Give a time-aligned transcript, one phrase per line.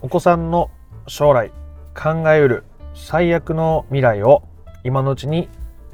[0.00, 0.70] お子さんの
[1.08, 1.50] 将来
[1.92, 4.44] 考えうる最悪の未来を
[4.84, 5.48] 今のうちに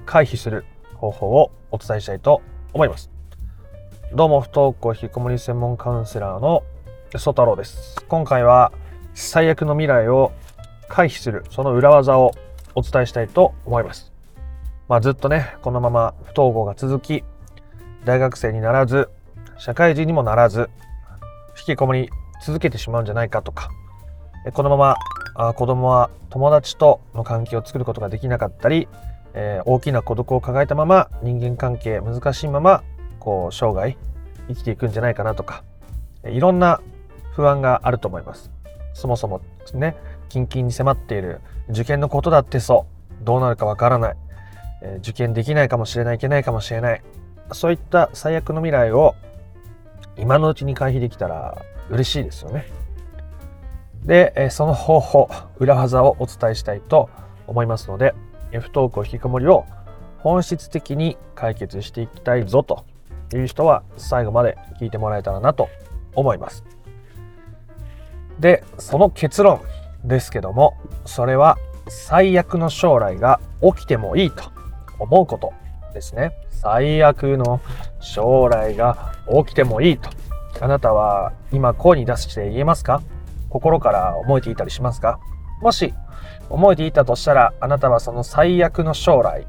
[0.05, 2.43] 回避する方法をお伝えしたいと
[2.75, 3.11] 思います。
[4.13, 6.65] どうも不登校引きこもり専門カウンセラーの
[7.17, 8.05] 曽太郎です。
[8.07, 8.73] 今回は
[9.15, 10.33] 最悪の未来を
[10.89, 12.33] 回避するその裏技を
[12.75, 14.13] お伝えしたいと思います。
[14.87, 17.25] まあ、ずっとねこのまま不登校が続き
[18.05, 19.09] 大学生にならず
[19.57, 20.69] 社会人にもならず
[21.57, 22.11] 引きこもり
[22.45, 23.71] 続けてしまうんじゃないかとか
[24.53, 24.97] このまま
[25.35, 28.89] あ子供は友達との関係を作ることができなかったり、
[29.35, 32.85] えー、大きな孤独を抱えたまま人間関係難しいまま
[33.19, 33.97] こう生涯
[34.49, 35.65] 生きていくんじゃないかなとか
[36.25, 36.81] いろんな
[37.33, 38.51] 不安があると思います
[38.93, 39.41] そもそも
[39.75, 39.97] ね
[40.29, 41.41] 近々に迫っている
[41.71, 42.87] 受験のことだってそ
[43.23, 44.17] うどうなるかわからない
[44.83, 47.03] え受験できないかもしれないいけないかもしれない
[47.53, 49.15] そういった最悪の未来を
[50.17, 52.84] 今のうちに回避できたら嬉しいですよね。
[54.05, 57.09] で、その方法裏技をお伝えしたいと
[57.47, 58.15] 思いますので
[58.53, 59.65] 不登校引きこもりを
[60.19, 62.85] 本質的に解決していきたいぞと
[63.35, 65.69] いう人は最後まで聞いてもらえたらなと
[66.15, 66.65] 思います。
[68.39, 69.61] でその結論
[70.05, 70.75] ですけども
[71.05, 71.57] それは
[71.89, 74.45] 最悪の将来が起きてもいいと
[74.99, 75.53] 思うこと
[75.93, 76.33] ですね。
[76.51, 77.61] 最悪の
[78.01, 79.13] 将来が
[79.45, 80.11] 起きてもいいと。
[80.61, 83.03] あなたは今声に出して言えますか？
[83.55, 85.21] 心から思えていたりしますか？
[85.63, 85.95] もし
[86.51, 89.47] 思えていたとしたらあなたはその最悪の将来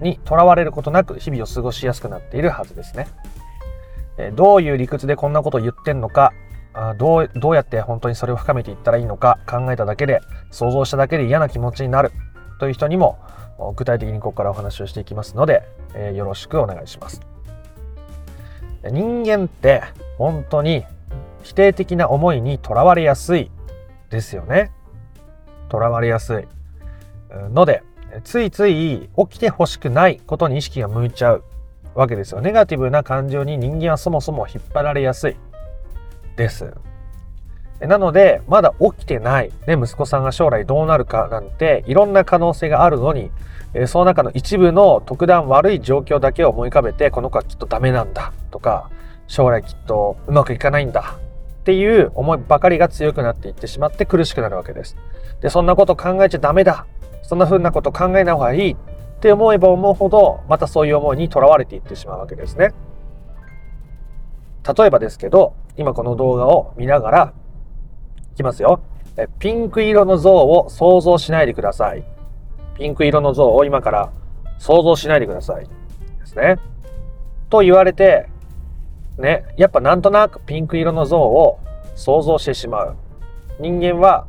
[0.00, 3.08] にとらわれることなく日々を過ごしやすくなっているはずですね。
[4.34, 6.32] どういう理屈でこんなことを言ってんのか
[6.96, 12.10] どうどうやって本当にそれを深めていったらいいのか考えただけで想像しただけで嫌な気持ちになる
[12.58, 13.18] という人にも
[13.76, 15.62] 具体的にここからお話をしていきますので、
[15.94, 17.20] え、よろしくお願いします。
[18.90, 19.82] 人間って
[20.16, 20.84] 本当に
[21.42, 23.50] 否定的な思いにとらわれやすい
[24.10, 24.72] ですよね。
[25.68, 26.46] とらわれやすい。
[27.50, 27.82] ので、
[28.24, 31.44] ついつい起きてほしくないことに意識が向いちゃう
[31.94, 32.40] わけですよ。
[32.40, 35.36] ネガティブな感情に人間はそもそも引っ張られやすい
[36.36, 36.72] です。
[37.80, 43.30] なので、まだ起きてない、ね、息子さんが将来どうなるかなんて、いろんな可能性があるのに、
[43.74, 48.90] えその中の一部の特段悪い状況だけを思い浮かべて、この子はきっとダメなんだとか、
[49.26, 51.18] 将来きっとうまくいかないんだ
[51.62, 54.96] っていう思いばかりが強くなっていってしまって苦しくなるわけです。
[55.40, 56.86] で、そんなこと考えちゃダメだ。
[57.22, 58.76] そんな風なこと考えない方がいいっ
[59.20, 62.74] て思えば思うほど、またそういう思いにとらわれていってしまうわけですね。
[64.76, 67.32] 例えばですけど、今この動画を見ながら、
[68.32, 68.80] いきますよ。
[69.38, 72.02] ピンク色の像を想像しないでください。
[72.74, 74.10] ピンク色の像を今から
[74.58, 75.64] 想像しないでください。
[75.64, 75.70] で
[76.26, 76.56] すね。
[77.50, 78.31] と言われて、
[79.18, 81.58] ね、やっぱなんとなくピンク色の像を
[81.94, 82.96] 想像してしまう。
[83.60, 84.26] 人間は、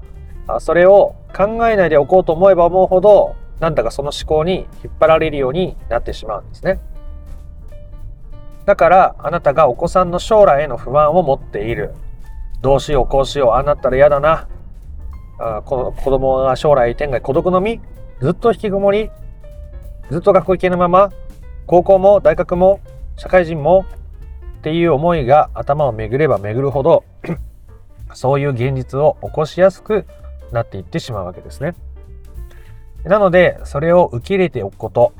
[0.59, 6.79] それを考えないでおこうと思えば思うほど、なんだかその思考に引っ張られるようになってしまうんですね。
[8.65, 11.93] だからあなたがお子さんの将来への不安を持っている。
[12.63, 14.47] どうしようこうしようああなったら嫌だな
[15.37, 17.81] あこの子供が将来天外孤独の身
[18.21, 19.11] ずっと引きこもり
[20.09, 21.11] ずっと学校行けぬまま
[21.67, 22.79] 高校も大学も
[23.17, 23.85] 社会人も
[24.63, 27.03] っていう思いが頭を巡れば巡るほど
[28.15, 30.05] そういう現実を起こしやすく
[30.53, 31.75] なっていってしまうわけですね。
[33.03, 35.13] なのでそれを受け入れておくこと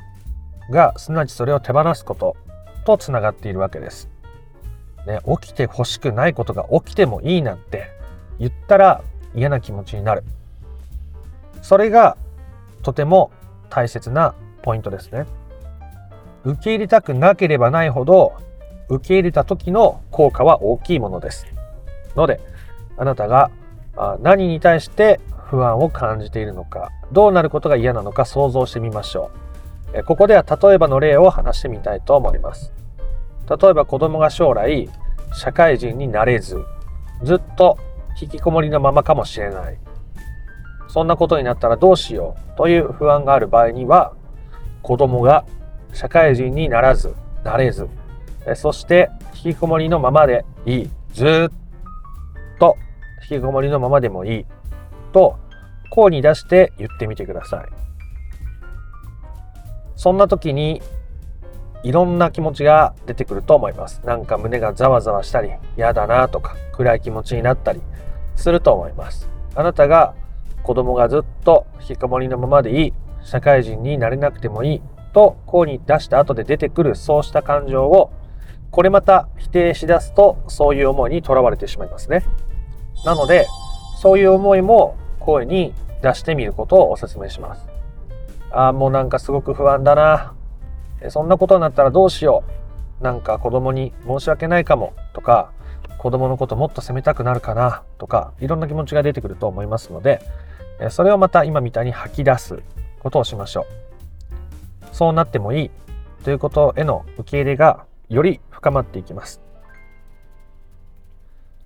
[0.70, 2.36] がすなわちそれを手放すこと
[2.86, 4.08] とつながっているわけです。
[5.06, 7.90] ね、起きてほしくないことが起きてもいいなんて
[8.38, 9.02] 言ったら
[9.34, 10.24] 嫌な気持ちになる。
[11.60, 12.16] それが
[12.82, 13.30] とても
[13.68, 15.26] 大切なポイントですね。
[16.44, 18.32] 受け入れたくなければないほど
[18.88, 21.46] 受け入れた時の効果は大きいものです。
[22.16, 22.40] ので
[22.96, 23.50] あなたが
[24.20, 29.30] 何に対して不安を感じているのかどうなることが嫌なのか想像してみましょ
[29.94, 30.04] う。
[30.04, 32.72] ここでは例えばの例を話してみたいと思います。
[33.48, 34.88] 例えば子供が将来
[35.34, 36.64] 社会人になれず
[37.22, 37.78] ずっと
[38.20, 39.78] 引きこもりのままかもしれない
[40.88, 44.14] そんなことになったらどうしようという不安がある場合には
[44.82, 45.44] 子供が
[45.92, 47.88] 社会人にならずなれず
[48.54, 50.90] そして引きこもりのままでいい。
[51.12, 52.76] ずっと。
[53.30, 54.46] 引きこもりのままでもいい。
[55.12, 55.38] と
[55.90, 57.66] 声に出して言ってみてください。
[59.96, 60.82] そんな時に
[61.84, 64.00] いろんな気持ちが出てくると思います。
[64.04, 67.80] なんか胸がざわざわしたり、嫌だなとか、暗い気持ちになったり
[68.36, 69.28] すると思います。
[69.54, 70.14] あなたが
[70.62, 74.82] 子供がずっと引きこもりのままでいい、社会人になれなくてもいい。
[75.12, 78.10] とこうに出した後で出てくるそうした感情を
[78.74, 82.24] これまた否定しだすとそういう思いにとらわれてしまいますね。
[83.04, 83.46] なので
[84.00, 85.72] そういう思いも声に
[86.02, 87.68] 出してみることをお勧めします。
[88.50, 90.34] ああ、もうなんかすごく不安だな。
[91.08, 92.42] そんなことになったらどうしよ
[93.00, 93.04] う。
[93.04, 95.52] なんか子供に申し訳ないかもとか、
[95.98, 100.20] 子供のこともっと責めたくなるかなとか、いろんな気持ちが出てくると思いますので、
[100.90, 102.60] それをまた今みたいに吐き出す
[102.98, 103.66] ことをしましょ
[104.82, 104.86] う。
[104.90, 105.70] そうなってもいい
[106.24, 107.84] ということへの受け入れが
[108.14, 109.40] より深まっていきます。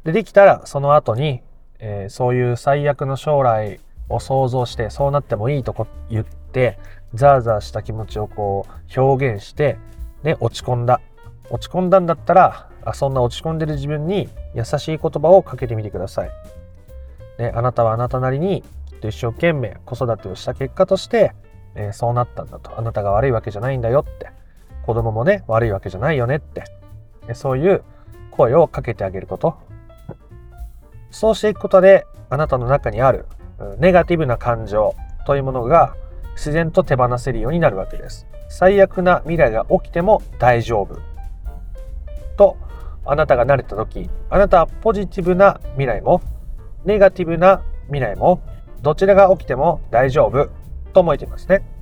[0.05, 1.43] で、できたらその後に、
[1.79, 6.79] えー、そういう最悪の将来を想像してそうなってもいいとこ言って
[7.15, 9.77] ザーザーした気持ちをこう表現して
[10.23, 11.01] で落ち込んだ
[11.51, 16.31] 落ち込んだんだったらあそんな落ち込んでる自分に優しい言葉をかけてみてください。
[17.37, 21.33] であなたはあなたなりにきっと一生懸命子育てをした結果として、
[21.75, 24.31] えー、そうなったんだとあなたが悪いわけじゃないんだよって
[24.89, 26.65] 子供もね悪いわけじゃないよねって
[27.35, 27.85] そういう
[28.31, 29.59] 声をかけてあげること
[31.11, 33.27] そうしていくことであなたの中にある
[33.79, 34.95] ネガティブな感情
[35.27, 35.95] というものが
[36.37, 38.27] 自然と手放せるようになるわけです。
[38.49, 40.99] 最悪な未来が起きても大丈夫。
[42.39, 42.57] と
[43.05, 46.23] あなたが慣れた時あなたはポジティブな未来も
[46.87, 48.41] ネガティブな未来も
[48.81, 50.49] どちらが起きても大丈夫
[50.95, 51.78] と思えていますね。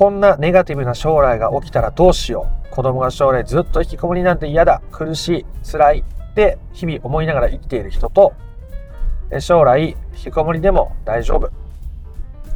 [0.00, 2.74] こんなネガティブな将来が起きたらどうしよう。
[2.74, 4.80] 子供が将来ずっと引きこもりなんて嫌だ。
[4.90, 5.46] 苦しい。
[5.62, 5.98] 辛い。
[5.98, 8.32] って日々思いながら生きている人と
[9.40, 11.50] 将来引きこもりでも大丈夫。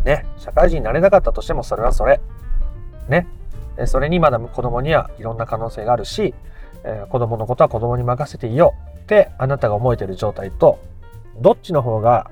[0.06, 0.24] ね。
[0.38, 2.18] 社会人になれなかったとしてもそれはそれ。
[3.10, 3.26] ね。
[3.84, 6.32] それにまだ子供にはいろんな可能性があるし、
[6.82, 10.78] えー、子供のことは子供に任せていいよってあなたが思えている状態と、
[11.42, 12.30] どっちの方が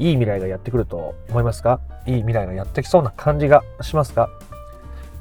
[0.00, 1.78] いい未来がやってくると思いますか？
[2.06, 4.28] いい未来がやってきそうな感じがしますか？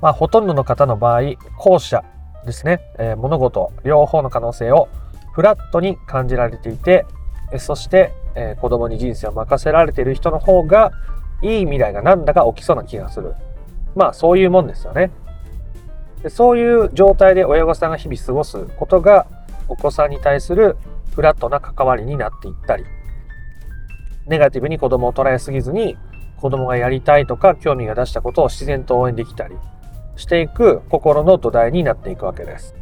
[0.01, 1.21] まあ、ほとんどの方の場合、
[1.57, 2.03] 後者
[2.45, 4.89] ですね、えー、物事、両方の可能性を
[5.33, 7.05] フラットに感じられていて、
[7.57, 10.91] そして、えー、子供に人生を任せられている人の方が
[11.41, 13.35] いい未来がなんだか起きそうな気がする。
[13.95, 15.11] まあそういうもんですよね。
[16.23, 19.27] でそういう状態で親御さんが日々過ごすことが
[19.67, 20.77] お子さんに対する
[21.15, 22.83] フラットな関わりになっていったり、
[24.27, 25.97] ネガティブに子供を捉えすぎずに
[26.37, 29.55] 子供がやりたいとか興味が出したことを自然と応援できたり
[30.17, 32.75] していく心の土台になっていくわけです。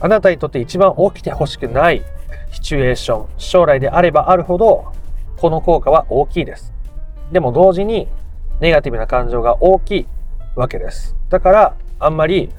[0.00, 2.04] あなたにとって一番起きてほしくない
[2.50, 4.92] シチュエーション、将来であればあるほど、
[5.38, 6.72] この効果は大きいです。
[7.32, 8.08] でも同時に、
[8.60, 10.06] ネガティブな感情が大きい
[10.54, 11.16] わけです。
[11.30, 12.50] だから、あんまり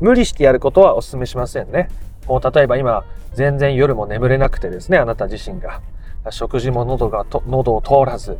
[0.00, 1.88] 無理してやることはお勧めしませんね。
[2.26, 3.04] もう例えば今、
[3.34, 5.82] 全然夜も眠れなくてですね、あなた自身が。
[6.30, 8.38] 食事も喉が喉を通らず、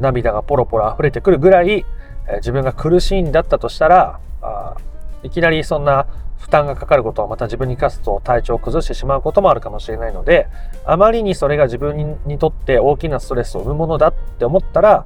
[0.00, 1.84] 涙がポロポロ溢れてくるぐらい、
[2.28, 4.76] え自分が苦しいんだったとしたら、あ
[5.22, 6.06] いきなりそんな
[6.38, 10.46] 負担がかかることはまた自分に課すと体調を崩してしまうこともあるかもしれないので
[10.84, 15.04] あまりにそれが自分にとって大きなストレスを生むものだって思ったら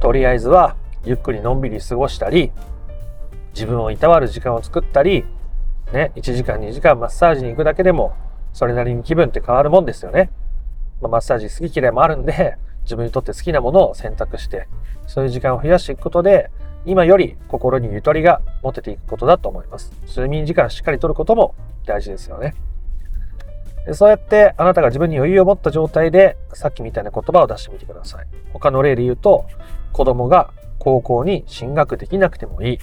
[0.00, 2.50] とりあえずはゆっくりのんびり過ごしたり
[3.54, 5.24] 自分をいたわる時間を作ったり、
[5.92, 8.14] ね、1時間2時間マッサージに行くだけでも
[8.52, 10.30] それなりに気分って変わるもんですよね。
[11.00, 14.68] まあ、マッサージ好き嫌いもあるんで自分にとって好きなものを選択して
[15.06, 16.50] そういう時間を増やしていくことで
[16.86, 19.92] 今より心にゆとりが持てていくことだと思います。
[20.06, 21.54] 睡眠時間しっかりとることも
[21.86, 22.54] 大事ですよね。
[23.92, 28.26] そうやってあなたが自分に余裕を持った状態でさっきみたいな言葉を出してみてください。
[28.52, 29.46] 他の例で言うと
[29.92, 32.78] 子供が高校に進学できなくてもいい。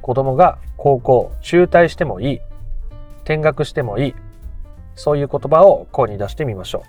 [0.00, 2.40] 子供が高校中退してもいい。
[3.24, 4.14] 転学してもいい。
[4.94, 6.82] そういう言葉を声に出してみましょ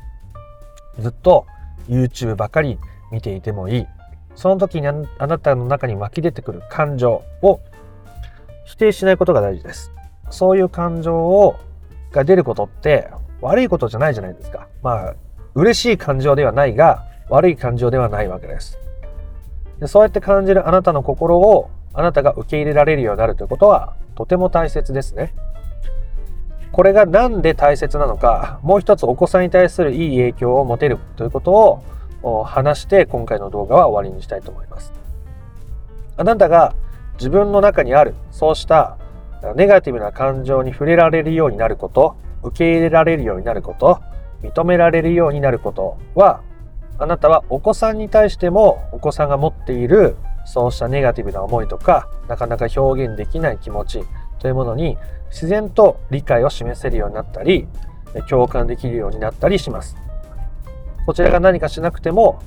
[0.98, 1.02] う。
[1.02, 1.46] ずっと
[1.88, 2.80] YouTube ばかり
[3.12, 3.88] 見ていてもいい。
[4.36, 4.94] その時にあ
[5.28, 7.60] なたの中に湧き出てくる感情を
[8.66, 9.92] 否定しないことが大事です。
[10.30, 11.56] そういう感情を
[12.12, 13.10] が出ることって
[13.42, 14.68] 悪いことじゃないじゃないですか。
[14.82, 15.16] まあ、
[15.56, 18.78] 嬉しい感情ではないが、悪い感情ではないわけです。
[19.80, 25.34] でそうやって感じるあなたの心をあなたが受け入れられるようになるということはとても大切ですね。
[26.74, 31.82] これが何で大切なのか、もう一つお子さんに対するいい影響を持てるということ
[32.24, 34.92] を話して今回の動画は終わりにしたいと思います。
[36.18, 36.74] あなたが
[37.20, 38.98] 自分の中にあるそうした
[39.56, 44.02] ネガティブな感情に触れられるようになること、受け入れられるようになること、
[44.42, 46.42] 認められるようになることは、
[46.98, 50.16] あなたはお子さんに対してもお子さんが持っている
[50.46, 54.04] そうしたネガティブな思いとか、なかなか表現できない気持ち
[54.44, 54.98] というものに
[55.32, 57.66] 自然と理解を示せるようになったり、
[58.30, 59.96] 共感できるようになったりします。
[61.06, 62.40] こちらが何かしなくても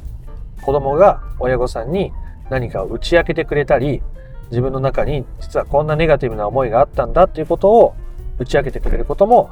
[0.63, 2.13] 子供が親御さんに
[2.51, 4.03] 何かを打ち明けてくれたり
[4.51, 7.95] 自分の中に実はこんなネガティブな思いがあったんだっていうことを
[8.39, 9.51] 打ち明けてくれることも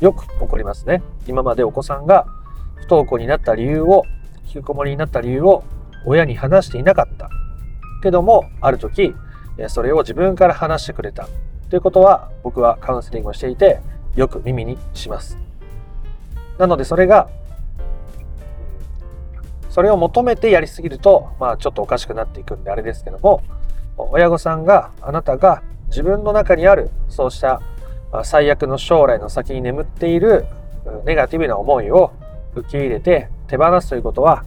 [0.00, 1.02] よく起こりますね。
[1.26, 2.26] 今までお子さんが
[2.76, 4.04] 不登校になった理由を
[4.44, 5.64] 引きこもりになった理由を
[6.06, 7.28] 親に話していなかった
[8.02, 9.14] けどもある時
[9.68, 11.28] それを自分から話してくれた
[11.70, 13.80] ということは僕はカウンセリングをしていて
[14.14, 15.38] よく耳にします。
[16.58, 17.28] なのでそれが
[19.70, 23.42] それを求めてやりすぎると、まあ、ちょっとおかしくなっていくんであれですけども
[23.98, 27.60] 親御さんがあなたが自分の中にあるそうした
[28.24, 30.46] 最悪の将来の先に眠っている
[31.04, 32.12] ネガティブな思いを
[32.54, 34.44] 受け入れて手放すということは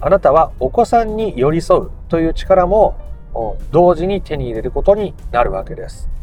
[0.00, 2.96] あなたはお子さんに寄り添うという力も
[3.70, 6.15] 同時に手に入れることになるわけです。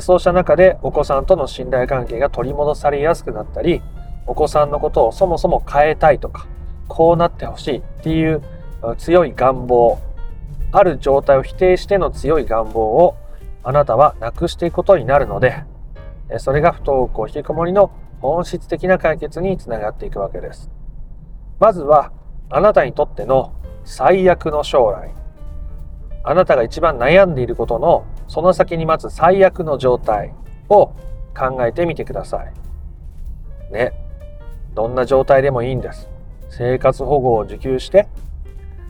[0.00, 3.82] そうした中でお子さんとの信頼関係が取り戻されやすくなったり
[4.26, 6.46] お子さんのことをそもそも変えたいとか
[6.88, 8.42] こうなってほしいっていう
[8.98, 9.98] 強い願望
[10.72, 13.16] ある状態を否定しての強い願望を
[13.62, 15.64] あなたはなくしていくことになるので
[16.38, 17.90] それが不登校引きこもりの
[18.20, 20.70] 本質的な解決につながっていくわけです。
[21.58, 22.12] まずは
[22.50, 23.54] あなたにとっての
[23.84, 25.14] 最悪の将来。
[26.24, 30.34] あなたが一番悩んでいることのその先に待つ最悪の状態
[30.68, 30.92] を
[31.36, 33.72] 考えてみてください。
[33.72, 33.92] ね。
[34.74, 36.08] どんな状態でもいいんです。
[36.50, 38.06] 生活保護を受給して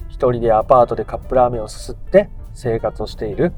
[0.08, 3.52] 一人でアパートでカップラーメンをすすって生活をしている。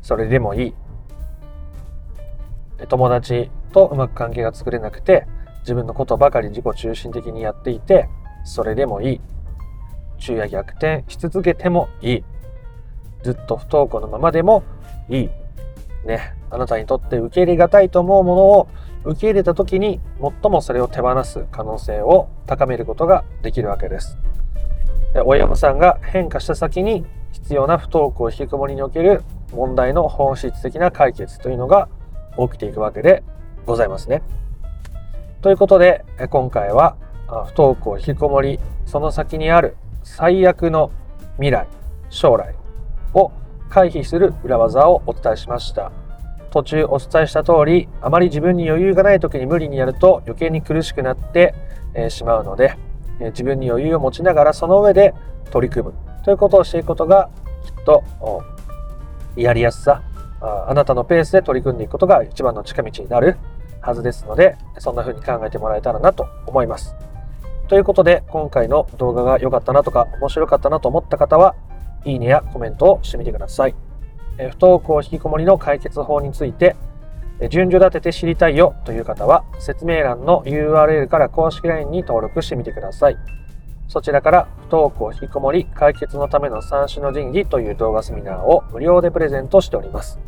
[0.00, 0.74] それでもいい。
[2.88, 5.26] 友達とうまく関係が作れなくて
[5.60, 8.08] 自分のことばかり自己中心的にやっていて
[8.44, 9.20] それでもいい。
[10.16, 12.24] 昼夜逆転し続けてもいい。
[13.22, 14.62] ずっと不登校のままでも
[15.08, 15.30] いい。
[16.04, 16.34] ね。
[16.50, 18.68] あなたにとって受け入れがたいと思うものを
[19.04, 24.18] 受け入れた時に最もそれを手放す可能性を高めることができるわけです。
[25.24, 31.88] 親御さんが変化した先に必要な不登校引きこもりにおける問題の本質的な解決というのが
[32.38, 33.22] 起きていくわけで
[33.66, 34.22] ございますね。
[35.40, 40.90] ということで今回は不登校引きこもりその先にある最悪の
[41.36, 41.66] 未来
[42.10, 42.54] 将来
[43.14, 43.32] を
[43.68, 45.92] 回避する裏技をお伝えしました。
[46.50, 51.54] 途中お伝えした通りあまり自分に余裕がない時に無理にやると余計に苦しくなって、
[52.08, 52.76] しまうので、
[53.20, 55.14] 自分に余裕を持ちながらその上で
[55.50, 55.94] 取り組む。
[56.24, 57.30] ということをしていくことが
[57.64, 58.02] きっと
[59.36, 60.02] やりやすさ。
[60.68, 63.36] あなたのペースで取り組んでいくことが一番の近道になる
[63.80, 66.96] はずですのでそんな風に考えてもらえたらなと思います。
[67.68, 71.54] ということで今回の動画が良かったなとか面白かったなと思った方は
[72.04, 73.74] いいねやコメントをしてみてください。
[74.38, 76.76] え不登校引きこもりの解決法について
[77.50, 83.18] 順序立てて知りたいよという方は説明欄の URL から公式 LINE に登録してみてください。
[83.88, 90.18] そちらから不登校引きこもり解決のための三種の神器という動画セミナーを無料でプレゼントしております。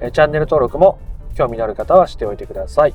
[0.00, 0.98] チャンネル登録も
[1.34, 2.94] 興味のある方はしておいてください。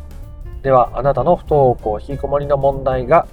[0.61, 3.27] ではあなたの不登校引きこもりの問題が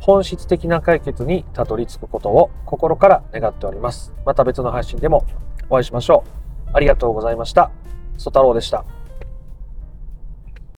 [0.00, 4.12] 本質的な解決にたどり着くことを心から願っております。
[4.24, 5.24] また別の配信でも
[5.68, 6.70] お会いしましょう。
[6.72, 7.70] ありがとうございました。
[8.16, 8.84] ソ太郎でした。